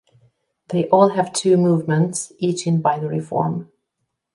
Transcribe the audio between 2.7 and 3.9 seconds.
binary form.